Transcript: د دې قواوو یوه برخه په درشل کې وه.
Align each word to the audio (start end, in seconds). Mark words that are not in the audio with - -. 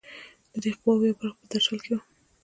د 0.51 0.53
دې 0.63 0.71
قواوو 0.79 1.07
یوه 1.09 1.17
برخه 1.19 1.37
په 1.39 1.45
درشل 1.51 1.79
کې 1.83 1.91
وه. 1.95 2.03